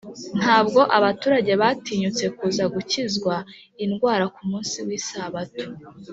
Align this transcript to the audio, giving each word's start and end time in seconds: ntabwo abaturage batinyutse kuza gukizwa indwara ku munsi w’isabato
ntabwo 0.41 0.79
abaturage 0.97 1.51
batinyutse 1.61 2.25
kuza 2.37 2.63
gukizwa 2.73 3.35
indwara 3.83 4.25
ku 4.35 4.41
munsi 4.49 4.77
w’isabato 4.87 5.65